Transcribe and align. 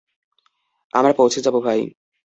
আমরা 0.93 1.13
পৌঁছে 1.13 1.39
যাবো, 1.41 1.59
ভাই। 1.61 1.79